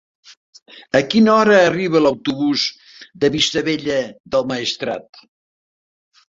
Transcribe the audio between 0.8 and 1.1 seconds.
A